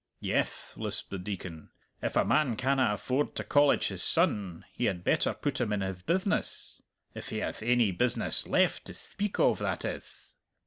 "Yeth," 0.19 0.73
lisped 0.77 1.11
the 1.11 1.19
Deacon; 1.19 1.69
"if 2.01 2.15
a 2.15 2.25
man 2.25 2.55
canna 2.55 2.91
afford 2.91 3.35
to 3.35 3.43
College 3.43 3.89
his 3.89 4.01
son, 4.01 4.65
he 4.73 4.85
had 4.85 5.03
better 5.03 5.31
put 5.35 5.61
him 5.61 5.71
in 5.71 5.81
hith 5.81 6.07
business 6.07 6.81
if 7.13 7.29
he 7.29 7.37
hath 7.37 7.61
ainy 7.61 7.95
business 7.95 8.47
left 8.47 8.85
to 8.85 8.93
thpeak 8.93 9.39
o', 9.39 9.53
that 9.53 9.85
ith!" 9.85 10.33